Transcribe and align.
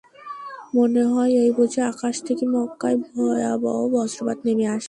মনে 0.75 1.03
হয়, 1.03 1.31
এই 1.43 1.49
বুঝি 1.51 1.79
আকাশ 1.83 2.15
থেকে 2.27 2.43
মক্কায় 2.55 2.97
ভয়াবহ 3.05 3.77
বজ্রাঘাত 3.93 4.39
নেমে 4.45 4.65
আসবে। 4.67 4.79